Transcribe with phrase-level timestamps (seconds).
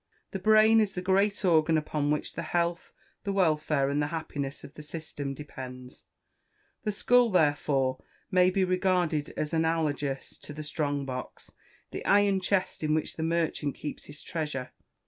[0.31, 2.91] The brain is the great organ upon which the health,
[3.23, 6.05] the welfare, and the happiness of the system depends.
[6.81, 8.01] The skull, therefore,
[8.31, 11.51] may be regarded as analogous to the "strong box,"
[11.91, 14.71] the iron chest in which the merchant keeps his treasure.